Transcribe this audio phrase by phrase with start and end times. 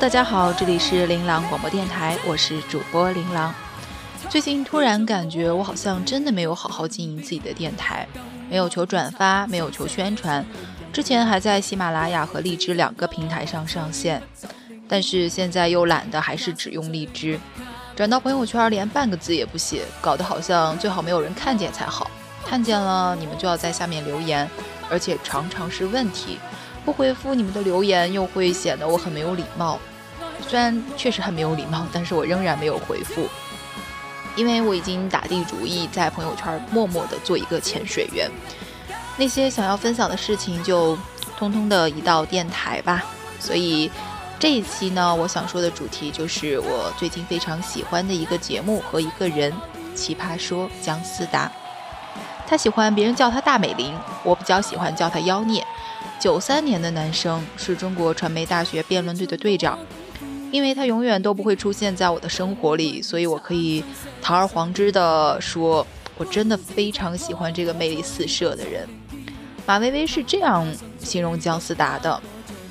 [0.00, 3.54] 大家好，这里是琳琅广播电台，我是主播琳琅。
[4.30, 8.08] 最近突然感觉我好像真的没有好好经营自己的电台，
[8.48, 10.42] 没有求转发，没有求宣传。
[10.90, 14.22] 之前还在喜马拉雅和荔枝两个平台上上线，
[14.88, 17.38] 但是现在又懒得还是只用荔枝，
[17.94, 22.10] 转到朋友圈连半个字也不写，搞得好像最好没有人看见才好。
[22.46, 24.48] 看见了，你们就要在下面留言，
[24.88, 26.38] 而且常常是问题。
[26.82, 29.78] 不回复你们的留言，又会显得我很没有礼貌。
[30.48, 33.28] 虽然确实很没有礼貌，但是我仍然没有回复，
[34.36, 38.30] 因为我已经打定主意在朋友圈默默的做一个潜水员。
[39.16, 40.96] 那些想要分享的事情就
[41.36, 43.04] 通通的移到电台吧。
[43.38, 43.90] 所以
[44.38, 49.52] 这一期呢，我想说的主题就是我最近非常喜欢的一个节目和一个人——
[49.94, 51.50] 奇葩说姜思达。
[52.46, 55.64] 他喜欢别人叫他大美玲，我比较喜欢叫他妖孽。
[56.18, 59.78] 九三年的男生是中国传媒大学辩论队的队长，
[60.50, 63.84] 因为他永远都不会出现在我的生活里，所以我可以
[64.20, 68.88] 堂而皇之的说，我真的非常喜欢这个魅力四射的人。
[69.66, 70.66] 马薇薇是这样
[70.98, 72.20] 形容姜思达的：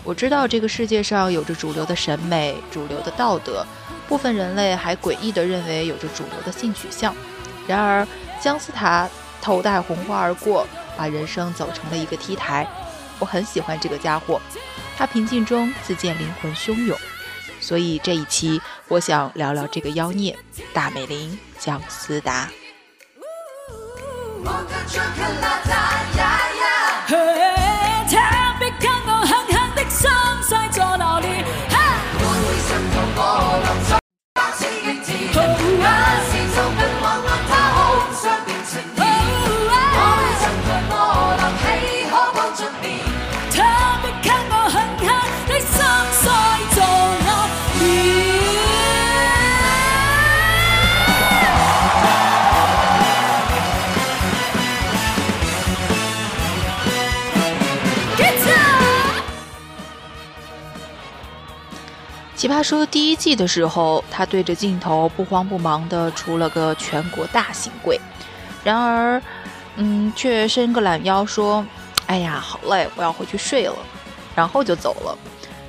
[0.03, 3.65] 我知道这个世界上有着主流的审美、主流的道德，
[4.07, 7.15] 部分人类还诡异地认为有着主流的性取向。
[7.65, 8.05] 然而，
[8.41, 9.07] 姜思达
[9.41, 10.67] 头戴红花而过，
[10.97, 12.67] 把人生走成了一个 T 台。
[13.19, 14.41] 我很喜欢这个家伙，
[14.97, 16.97] 他平静中自见灵魂汹涌，
[17.69, 20.35] 所以这一期我想聊聊这个妖孽
[20.73, 22.49] 大美玲姜思达。
[62.39, 67.99] 奇葩说第一季的时候，他对着镜头不慌不忙地出了个全国大刑柜，
[68.63, 69.21] 然而，
[69.75, 71.65] 嗯，却伸个懒腰说
[72.07, 73.75] ：“哎呀，好累，我要回去睡了。”
[74.33, 75.17] 然后就走了。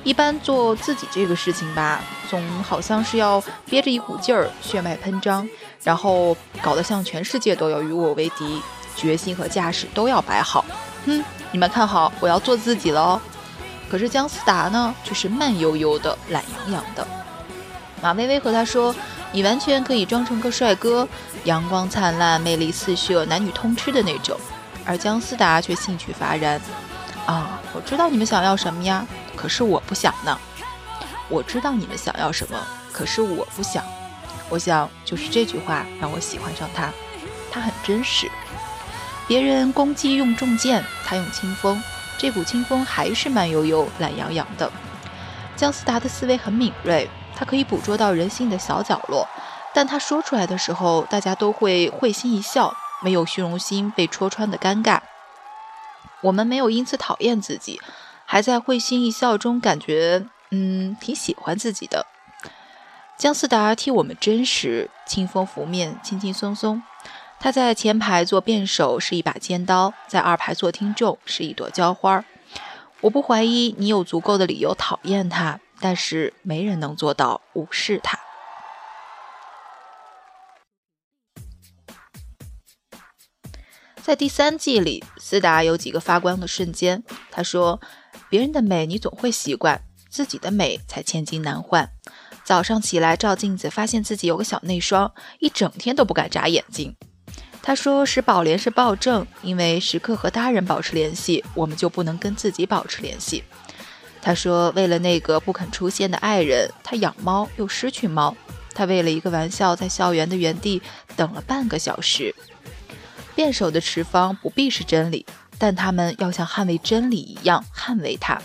[0.05, 5.45] 一般做自己这个事情吧，总好像是要憋着一股劲儿，血脉喷张，
[5.83, 8.61] 然后搞得像全世界都要与我为敌，
[8.95, 10.63] 决心和架势都要摆好。
[11.05, 11.21] 哼，
[11.51, 13.21] 你们看好，我要做自己了哦。
[13.91, 17.05] 可是姜思达呢，却是慢悠悠的、懒洋洋的。
[18.01, 18.95] 马薇薇和他说
[19.33, 21.05] ：“你完全可以装成个帅哥，
[21.43, 24.39] 阳光灿烂、魅力四射、男女通吃的那种。”
[24.87, 26.59] 而姜思达却兴趣乏然。
[27.25, 30.39] 啊，我知道你们想要什么呀，可是我不想呢。
[31.27, 32.57] 我知道你们想要什么，
[32.93, 33.83] 可是我不想。
[34.47, 36.89] 我想就是这句话让我喜欢上他，
[37.51, 38.31] 他很真实。
[39.27, 41.83] 别人攻击用重剑，他用清风。
[42.17, 44.71] 这股清风还是慢悠悠、懒洋洋的。
[45.55, 49.27] 姜思达的思维很敏锐，他可以捕捉到人性的小角落，
[49.73, 54.99] 但他说出来的时候，大家都会会心一笑，没有虚荣心被戳穿的尴尬。
[56.21, 57.81] 我们没有因此讨厌自己，
[58.25, 62.05] 还在会心一笑中感觉，嗯，挺喜欢自己的。
[63.17, 66.81] 姜思达替我们真实，清风拂面，轻轻松松。
[67.43, 72.23] 他在前排做辩手是一把尖刀，在二排做听众是一朵娇花。
[73.01, 78.19] 我不怀疑你有足够的理由讨厌他，但是没人能做到无视他。
[84.03, 87.03] 在第三季里，思达有几个发光的瞬间。
[87.31, 87.81] 他说
[88.29, 91.89] ：“别人的美你总会习惯，自己的美才千金难换。”
[92.45, 96.95] 早上起来照镜子，发现自己有个小内双，一整天都不敢眨眼睛。
[97.63, 103.43] 他说：“使宝莲是暴政，因为时刻和他人保持联系，我们就不能跟自己保持联系。”
[104.21, 108.35] 他说：“为了那个不肯出现的爱人，他养猫又失去猫。
[108.73, 110.81] 他为了一个玩笑，在校园的原地
[111.15, 112.33] 等了半个小时。”
[113.35, 115.25] 辩手的持方不必是真理，
[115.57, 118.41] 但他们要像捍卫真理一样捍卫它。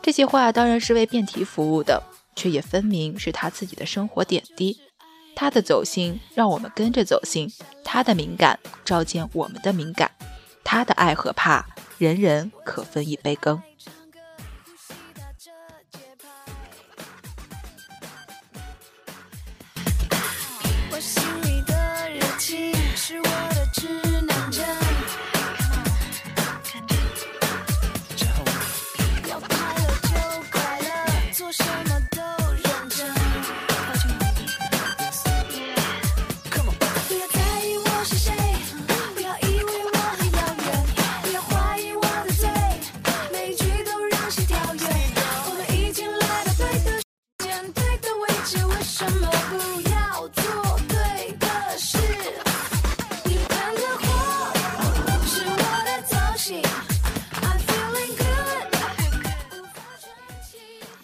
[0.00, 2.02] 这些话当然是为辩题服务的，
[2.36, 4.78] 却也分明是他自己的生活点滴。
[5.36, 7.52] 他的走心让我们跟着走心，
[7.84, 10.10] 他的敏感照见我们的敏感。
[10.64, 11.66] 他的爱和怕，
[11.98, 13.62] 人人可分一杯羹。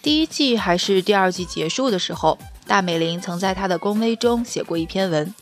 [0.01, 5.33] 第一季还是第二季结束的时候，大美玲曾在她的公微中写过一篇文，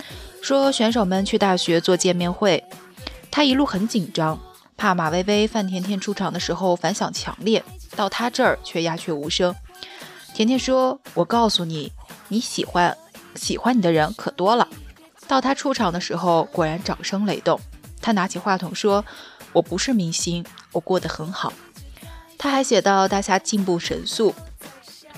[0.42, 2.64] 说选手们去大学做见面会，
[3.32, 4.38] 她一路很紧张，
[4.76, 7.64] 怕马薇薇、范甜甜出场的时候反响强烈，
[7.96, 9.56] 到她这儿却鸦雀无声。
[10.34, 11.92] 甜甜说：“我告诉你，
[12.30, 12.98] 你喜欢
[13.36, 14.68] 喜欢你的人可多了。”
[15.28, 17.60] 到他出场的时候，果然掌声雷动。
[18.02, 19.06] 他拿起话筒说
[19.54, 21.54] ：“我不是明星，我过得很好。”
[22.38, 24.34] 他还写到：“大家进步神速。”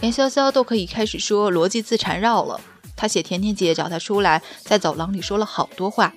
[0.01, 2.59] 连潇潇都可以开始说逻辑自缠绕了。
[2.97, 6.13] 他写甜甜姐找他出来，在走廊里说了好多话。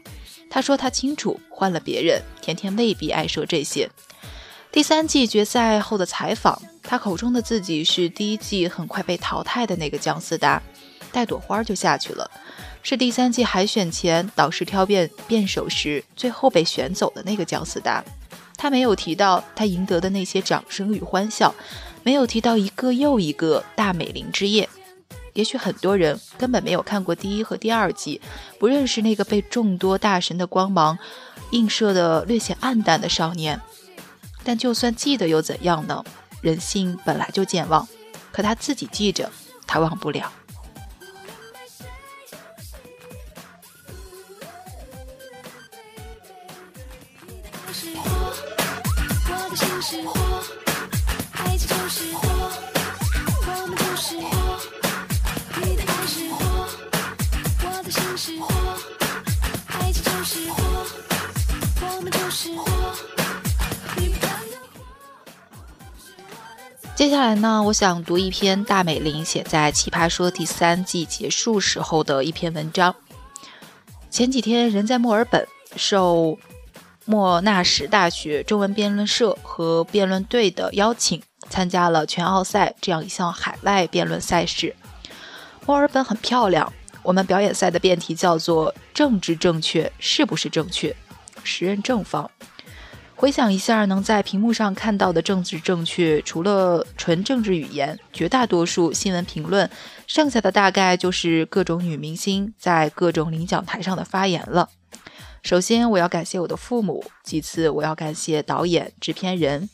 [0.50, 3.90] 他说他清楚，换了别人，甜甜未必爱说这些。
[4.72, 10.62] 第三季决赛后的采访，他口中的自己是第一季很快被淘汰的那个姜思达，
[11.10, 12.30] 带朵花就下去了。
[12.82, 18.04] 是第三季海选前导师挑辩辩手时，最后被选走的那个姜思达。
[18.56, 21.54] 他没有提到他赢得的那些掌声与欢笑。
[22.04, 24.68] 没有提到一个又一个大美玲之夜，
[25.32, 28.20] 也许很多人根本没有看过第一和第二季，
[28.60, 30.96] 不认识那个被众多大神的光芒
[31.50, 33.60] 映射的略显暗淡的少年。
[34.44, 36.04] 但就算记得又怎样呢？
[36.40, 37.86] 人性本来就健忘，
[38.32, 39.30] 可他自己记着，
[39.66, 40.30] 他忘不了。
[67.26, 72.94] 来呢，我想读一篇大美玲写在《奇葩说》第三季结束时候的一篇文章。
[74.08, 75.44] 前几天人在墨尔本，
[75.74, 76.38] 受
[77.04, 81.20] 莫纳什大学中文辩论社和辩论队的邀请，
[81.50, 84.76] 参加了全奥赛这样一项海外辩论赛事。
[85.66, 86.72] 墨尔本很漂亮，
[87.02, 90.94] 我们表演赛的辩题叫做“政治正确是不是正确”，
[91.42, 92.30] 时任正方。
[93.18, 99.68] 回想一下，能在屏幕上看到的政治正确，除了纯政治语言，绝大多数新闻评论，
[100.06, 104.68] 剩下的大概就是各种女明星在各种领奖台上的发言了。
[105.42, 109.66] 首先，我要感谢我的父母；其次，我要感谢导演、制片人；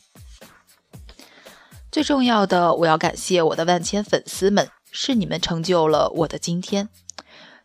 [1.91, 6.87] 最重要的，我要感谢我的万千粉丝们，是你们成就了我的今天。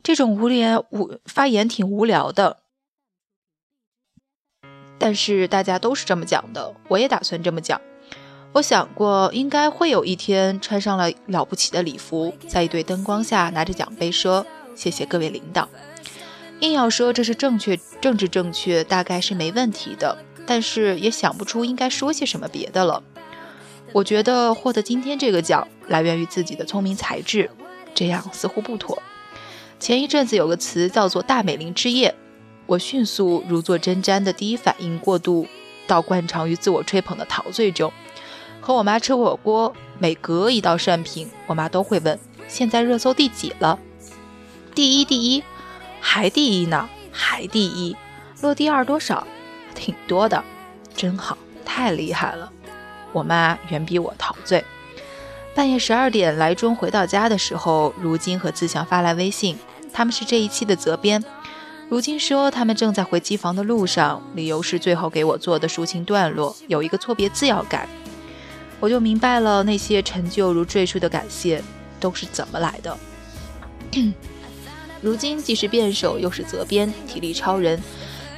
[0.03, 2.59] 这种无聊无发言挺无聊的。
[4.99, 7.81] 但是大家都是这么讲的，我也打算这么讲。
[8.53, 15.69] 我想过，应该会有一天穿上了了不起的礼服，在一堆灯光下拿着奖杯说：“谢谢各位领导。”
[16.61, 20.19] 硬要说这是正确、政治正确，大概是没问题的。
[20.47, 23.03] 但是也想不出应该说些什么别的了。
[23.93, 27.51] 我觉得获得今天这个奖来源于自己的聪明才智，
[27.95, 29.01] 这样似乎不妥。
[29.79, 32.15] 前一阵子有个词叫做“大美玲之夜”。
[32.69, 35.47] 我迅速如坐针毡的第一反应过渡
[35.87, 37.91] 到惯常于自我吹捧的陶醉中。
[38.61, 43.79] 和我妈吃火锅，每隔一道涮品，我妈都会问：“现在热搜第几了？”
[44.77, 45.43] 第一，第一，
[45.99, 46.87] 还第一呢？
[47.11, 47.97] 还第一？
[48.43, 49.27] 落第二多少？
[49.75, 50.45] 挺多的，
[50.95, 52.53] 真好，太厉害了。
[53.15, 54.63] 我妈远比我陶醉。
[55.55, 59.57] 半夜十二点来钟回到家的时候，如今和自强发来微信，
[59.91, 61.25] 他们是这一期的责编。
[61.89, 67.89] 如今说他们正在回机房的路上，理由是最后给我做的抒情段落有一个错别字要改，
[68.79, 71.63] 我就明白了那些陈旧如赘述的感谢
[71.99, 72.95] 都是怎么来的。
[75.01, 77.83] 如今既是辩手又是责编，体力超人，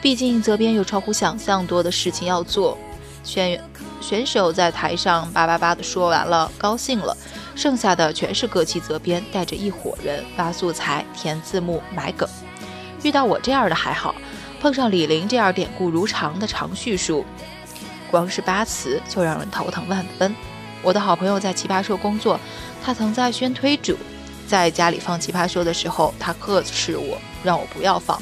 [0.01, 2.79] 毕竟责编有超乎想象多的事情要做。
[3.25, 3.61] 选
[4.01, 7.17] 选手在台上叭叭叭的说完了，高兴了，
[7.57, 12.29] 剩下的全是各期责编带着一伙人发素材、填字幕、买梗。
[13.03, 14.15] 遇到我这样的还好，
[14.61, 17.25] 碰上李陵这样典故如常的长叙述，
[18.11, 20.35] 光是八词就让人头疼万分。
[20.83, 22.39] 我的好朋友在奇葩说工作，
[22.83, 23.97] 他曾在宣推组，
[24.47, 28.21] 在家里放奇葩说的时候，他呵斥我，让我不要放。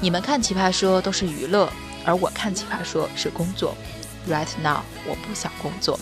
[0.00, 1.72] 你们看奇葩说都是娱乐，
[2.04, 3.74] 而我看奇葩说是工作。
[4.28, 5.98] Right now，我不想工作。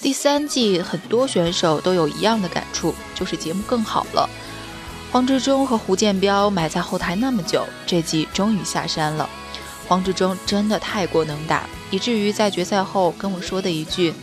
[0.00, 4.30] 第三季很多选手都有一样的感触，就是节目更好了。
[5.10, 9.28] 黄志忠和胡建彪埋在后台那么久，这季终于下山了。
[9.88, 14.14] 黄志忠真的太过能打，以至于在决赛后跟我说的一句：“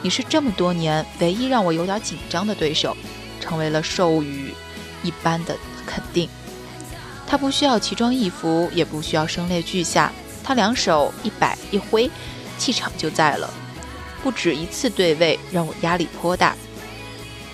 [0.00, 2.96] 你是这么多年唯一让我有点紧张的对手”，
[3.38, 4.54] 成为了授予
[5.02, 5.54] 一般的
[5.84, 6.28] 肯定。
[7.26, 10.10] 他不需要奇装异服，也不需要声泪俱下，
[10.42, 12.10] 他两手一摆一挥，
[12.56, 13.52] 气场就在了。
[14.22, 16.56] 不止一次对位，让我压力颇大。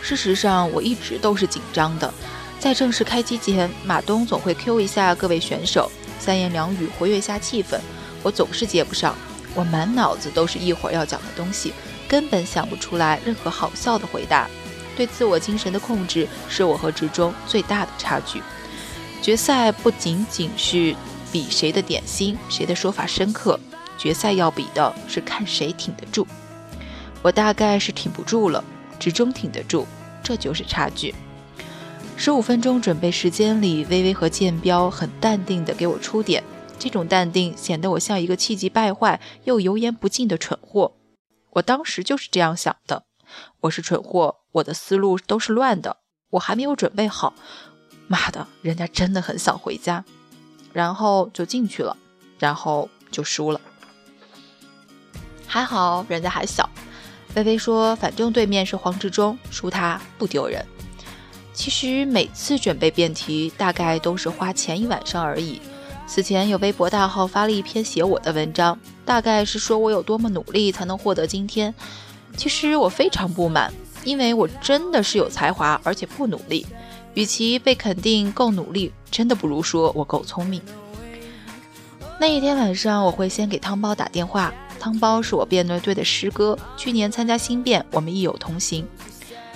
[0.00, 2.12] 事实上，我一直都是紧张的。
[2.58, 7.78] 在正式开机前，马东总会 Q 一下各位选手，三言两语活跃下气氛。
[8.22, 9.14] 我总是接不上，
[9.54, 11.74] 我满脑子都是一会儿要讲的东西，
[12.08, 14.48] 根本想不出来任何好笑的回答。
[14.96, 18.42] 对自我精神的控制是我和职中最大的差距。
[19.20, 20.94] 决赛不仅仅是
[21.32, 23.58] 比谁的点心，谁的说法深刻，
[23.98, 26.26] 决赛要比的是看谁挺得住。
[27.24, 28.62] 我大概是挺不住了，
[29.00, 29.86] 直中挺得住，
[30.22, 31.14] 这就是差距。
[32.18, 36.44] 十五分钟准备时间里，微微和建彪很淡定地给我出点，
[36.78, 40.92] 这种淡定显得我像一个气急败坏又油盐不进的蠢货。
[41.52, 43.04] 我当时就是这样想的，
[43.62, 45.96] 我是蠢货，我的思路都是乱的，
[46.32, 47.32] 我还没有准备好。
[48.06, 50.04] 妈的，人家真的很想回家，
[50.74, 51.96] 然后就进去了，
[52.38, 53.58] 然后就输了。
[55.46, 56.68] 还好人家还小。
[57.34, 60.64] 微微说：“反正对面是黄志忠，输他不丢人。
[61.52, 65.60] 其实每次准备辩题，大概都是花前一晚上而已。
[66.06, 71.74] 此前有微博大号发了一篇写我的文章，大概是说我有多么努力才能获得今天。
[72.36, 73.72] 其实我非常不满，
[74.04, 76.66] 因为我真的是有才华，而且不努力。
[77.14, 80.60] 与其被肯定够努力，真的不如说我够聪明。
[82.20, 84.52] 那一天晚上，我会先给汤包打电话。”
[84.84, 88.86] 汤包是我辩论队的师哥，去年参加新辩，我们亦有同行。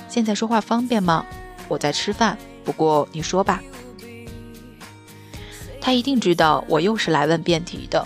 [0.08, 1.23] 现在说话方便吗？
[1.68, 3.62] 我在吃饭，不过你说吧。
[5.82, 8.02] 他一定知道我又是来问辩题的。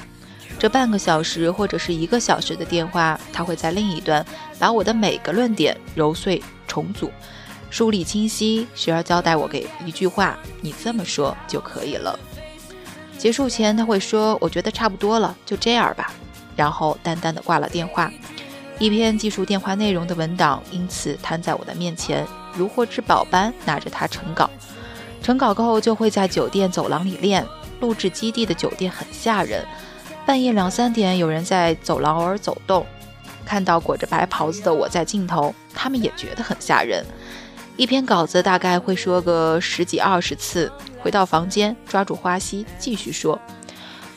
[0.58, 4.26] 这半个小时或者是一个小时的电话，他会在另一端
[4.58, 7.08] 把我的每个论点揉碎重组，
[7.70, 12.18] 梳理清晰，时而交代我给一句话：“你这么说就可以了。”
[13.16, 16.12] 结束前他会说：“我觉得差不多了，就这样吧。”
[16.56, 18.12] 然后淡淡的挂了电话，
[18.78, 24.48] 一篇记述电话内容的文档因此摊在我的面前，如获至宝般拿着它成稿。
[25.22, 27.46] 成稿后就会在酒店走廊里练。
[27.80, 29.66] 录制基地的酒店很吓人，
[30.24, 32.86] 半夜两三点有人在走廊偶尔走动，
[33.44, 37.04] 看到裹着白袍子的我在镜头，他们也觉得很吓人。
[37.76, 43.36] 一篇稿子大概会说个十几二十次，回到房间抓住花溪继续说。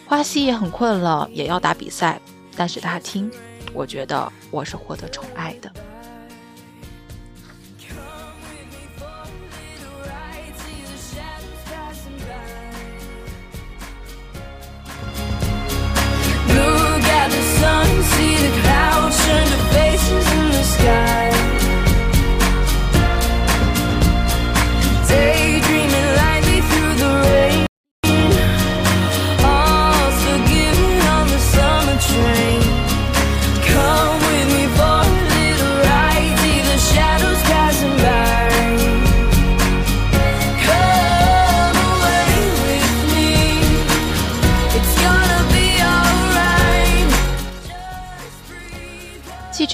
[0.08, 2.22] 花溪也很困了，也要打比赛，
[2.56, 3.30] 但是他听，
[3.74, 5.72] 我觉得我是获得宠爱的。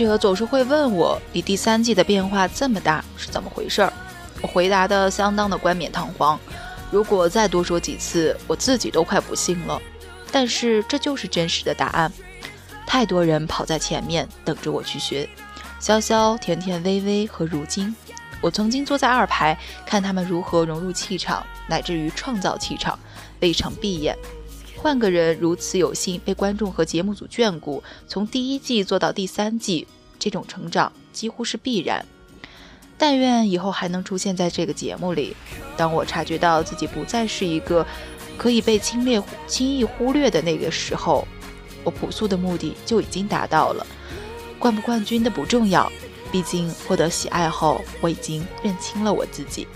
[0.01, 3.87] 记者总是会问我：“你第三季的变化这么大，是怎么回事？”
[4.41, 6.39] 我回答的相当的冠冕堂皇。
[6.89, 9.79] 如果再多说几次，我自己都快不信了。
[10.31, 12.11] 但是这就是真实的答案。
[12.87, 15.29] 太多人跑在前面等着我去学，
[15.79, 17.95] 潇潇、甜甜、微微和如今，
[18.41, 19.55] 我曾经坐在二排
[19.85, 22.97] 看他们如何融入气场，乃至于创造气场，
[23.39, 24.17] 未尝闭眼。
[24.81, 29.85] 换个人如此有幸被观众和节目组眷顾，从第一季做到第三季，
[30.17, 32.03] 这种成长几乎是必然。
[32.97, 35.35] 但愿以后还能出现在这个节目里。
[35.77, 37.85] 当我察觉到自己不再是一个
[38.39, 41.27] 可以被轻略、轻易忽略的那个时候，
[41.83, 43.85] 我朴素的目的就已经达到了。
[44.57, 45.91] 冠不冠军的不重要，
[46.31, 49.67] 毕竟获得喜爱后，我已经认清了我自己。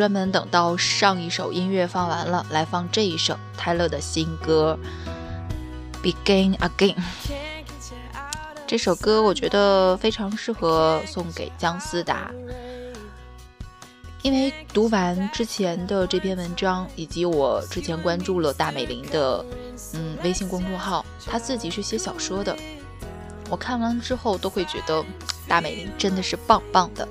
[0.00, 4.78] 专门等到上一首音乐放完了，来放这一首泰勒的新歌
[6.02, 6.94] 《Begin Again》。
[8.66, 12.30] 这首歌我觉得非常适合送给姜思达，
[14.22, 19.44] 因为读完之前的这篇文章，以及我之前关注了大美玲的
[19.92, 22.56] 嗯微信公众号，她自己是写小说的，
[23.50, 25.04] 我看完之后都会觉得
[25.46, 27.06] 大美玲真的是棒棒的。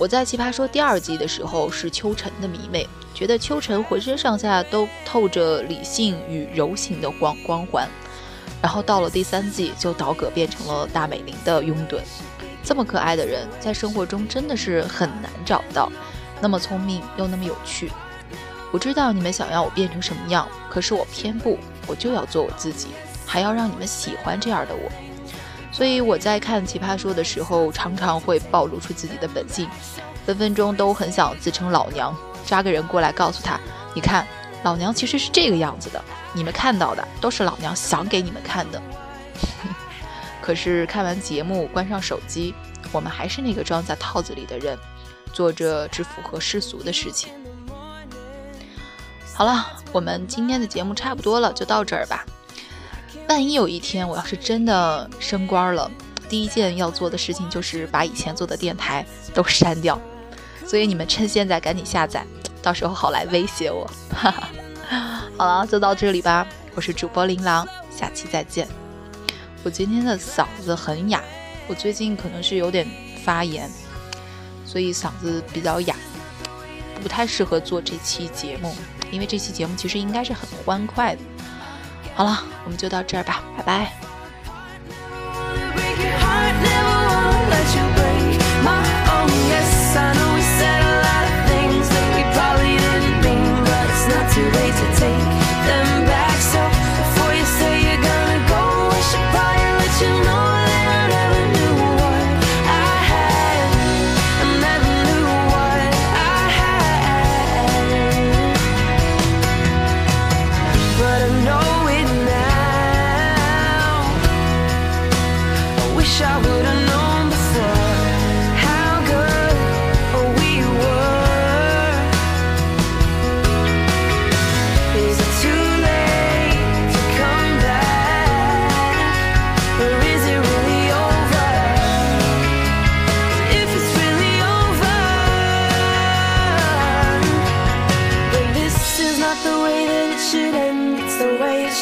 [0.00, 7.86] 我在《奇葩说》第二季的时候是秋晨的迷妹，觉得秋晨浑身上下都透着理性与柔情的光光环。
[8.62, 11.98] 然后到了第三季，就倒戈变成了大美玲的拥趸。
[12.64, 15.92] 这么可爱的人，在生活中真的是很难找到，
[16.40, 17.92] 那么聪明又那么有趣。
[18.72, 22.88] 我知道你们想要我变成什么样，可是我偏不，我就要做我自己，
[23.26, 24.90] 还要让你们喜欢这样的我。
[25.80, 29.66] 所以我在看《奇葩说》的时候，常常会暴露出自己的本性，
[30.26, 32.14] 分分钟都很想自称老娘，
[32.44, 33.58] 抓个人过来告诉他
[33.96, 34.26] ：“你看，
[34.62, 38.82] 老娘其实是这个样子的，你们看到的都是老娘想给你们看的。
[40.42, 42.54] ”可是看完节目，关上手机，
[42.92, 44.76] 我们还是那个装在套子里的人，
[45.32, 47.32] 做着只符合世俗的事情。
[49.32, 52.26] 好了，我们今天的节目差不多了，就到这儿吧。
[53.30, 55.88] 万一有一天我要是真的升官了，
[56.28, 59.96] 第一件要做的事情就是把以前做的电台都删掉。
[60.66, 62.26] 所以你们趁现在赶紧下载，
[62.60, 63.88] 到时候好来威胁我。
[64.12, 64.50] 哈哈，
[65.38, 66.44] 好了，就到这里吧。
[66.74, 67.64] 我是主播琳琅，
[67.96, 68.66] 下期再见。
[69.62, 71.22] 我今天的嗓子很哑，
[71.68, 72.84] 我最近可能是有点
[73.22, 73.70] 发炎，
[74.66, 75.94] 所以嗓子比较哑，
[77.00, 78.74] 不太适合做这期节目，
[79.12, 81.22] 因为这期节目其实应该是很欢快的。
[82.20, 83.90] 好了，我们就到这儿吧，拜拜。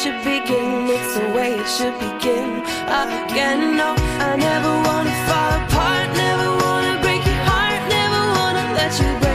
[0.03, 0.87] Should begin.
[0.87, 2.63] It's the way it should begin.
[2.87, 3.95] Again, no,
[4.27, 6.07] I never wanna fall apart.
[6.15, 7.81] Never wanna break your heart.
[7.89, 9.28] Never wanna let you break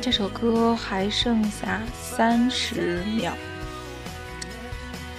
[0.00, 3.36] 这首歌还剩下三十秒。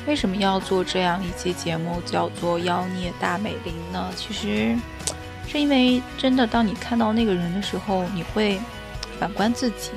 [0.07, 4.11] 为什么要做这样一期节目，叫做《妖孽大美玲》呢？
[4.15, 4.75] 其实
[5.47, 8.59] 是因为真的，当你看到那个人的时候，你会
[9.19, 9.91] 反观自己，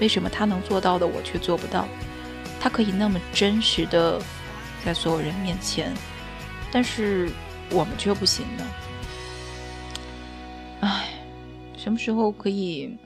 [0.00, 1.88] 为什么他能做到的，我却做不到？
[2.60, 4.22] 他可以那么真实的
[4.84, 5.92] 在所有人面前，
[6.70, 7.28] 但是
[7.70, 8.66] 我们却不行呢？
[10.80, 11.08] 唉，
[11.76, 12.96] 什么时候可以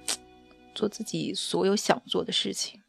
[0.75, 2.82] 做自己所有想做的事情？